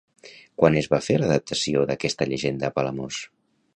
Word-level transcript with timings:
Quan 0.61 0.77
es 0.79 0.87
va 0.93 0.99
fer 1.07 1.17
l'adaptació 1.23 1.85
d'aquesta 1.91 2.27
llegenda 2.33 2.71
a 2.71 2.77
Palamós? 2.79 3.21